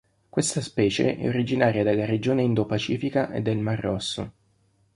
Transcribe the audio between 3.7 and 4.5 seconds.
Rosso.